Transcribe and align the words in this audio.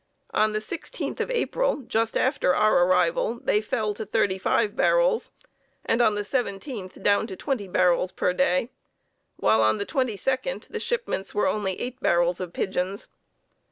On 0.33 0.51
the 0.53 0.57
16th 0.59 1.19
of 1.19 1.29
April, 1.29 1.83
just 1.85 2.17
after 2.17 2.55
our 2.55 2.87
arrival, 2.87 3.39
they 3.39 3.61
fell 3.61 3.93
to 3.93 4.03
thirty 4.03 4.39
five 4.39 4.75
barrels, 4.75 5.31
and 5.85 6.01
on 6.01 6.15
the 6.15 6.23
17th 6.23 7.03
down 7.03 7.27
to 7.27 7.35
twenty 7.35 7.67
barrels 7.67 8.11
per 8.11 8.33
day, 8.33 8.71
while 9.35 9.61
on 9.61 9.77
the 9.77 9.85
22d 9.85 10.69
the 10.69 10.79
shipments 10.79 11.35
were 11.35 11.45
only 11.45 11.79
eight 11.79 11.99
barrels 12.01 12.39
of 12.39 12.51
pigeons. 12.51 13.09